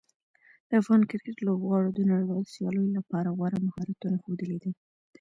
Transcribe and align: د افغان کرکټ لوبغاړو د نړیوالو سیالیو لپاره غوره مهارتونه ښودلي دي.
د 0.69 0.71
افغان 0.81 1.01
کرکټ 1.09 1.37
لوبغاړو 1.47 1.89
د 1.93 1.99
نړیوالو 2.11 2.51
سیالیو 2.53 2.93
لپاره 2.99 3.35
غوره 3.37 3.57
مهارتونه 3.67 4.15
ښودلي 4.23 4.57
دي. 4.63 4.71